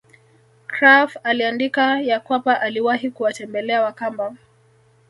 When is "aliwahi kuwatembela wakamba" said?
2.61-4.35